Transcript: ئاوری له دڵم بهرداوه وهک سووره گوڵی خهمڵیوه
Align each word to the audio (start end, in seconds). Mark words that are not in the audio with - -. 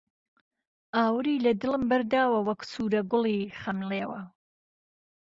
ئاوری 0.95 1.35
له 1.45 1.51
دڵم 1.61 1.83
بهرداوه 1.91 2.39
وهک 2.47 2.61
سووره 2.71 3.01
گوڵی 3.11 3.39
خهمڵیوه 3.59 4.21